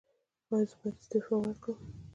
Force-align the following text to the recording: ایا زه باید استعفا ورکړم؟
ایا 0.51 0.63
زه 0.69 0.75
باید 0.81 0.97
استعفا 1.01 1.35
ورکړم؟ 1.39 1.77